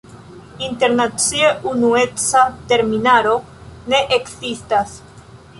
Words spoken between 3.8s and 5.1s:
ne ekzistas.